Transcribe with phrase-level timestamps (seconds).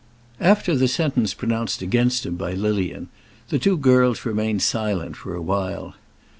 [0.39, 3.09] After the sentence pronounced against him by Lilian,
[3.49, 5.93] the two girls remained silent for awhile.